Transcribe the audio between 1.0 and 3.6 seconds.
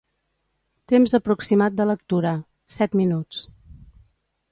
aproximat de lectura: set minuts.